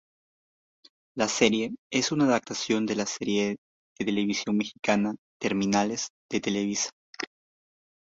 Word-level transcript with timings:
La 1.15 1.27
serie 1.27 1.75
es 1.91 2.11
una 2.11 2.25
adaptación 2.25 2.87
de 2.87 2.95
la 2.95 3.05
serie 3.05 3.57
de 3.99 4.05
televisión 4.05 4.57
mexicana 4.57 5.15
"Terminales" 5.39 6.07
de 6.31 6.39
Televisa. 6.41 6.89